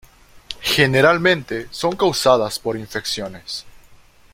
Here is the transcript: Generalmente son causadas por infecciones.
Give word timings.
Generalmente 0.63 1.67
son 1.69 1.95
causadas 1.95 2.57
por 2.57 2.75
infecciones. 2.75 3.67